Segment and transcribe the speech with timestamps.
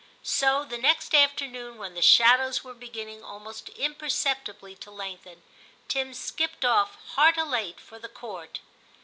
[0.23, 5.43] So the next afternoon, when the shadows were begin ning almost imperceptibly to lengthen,
[5.87, 8.61] Tim skipped off, heart elate, for the Court.